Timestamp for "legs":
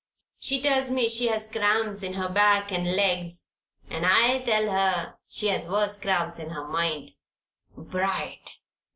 2.95-3.49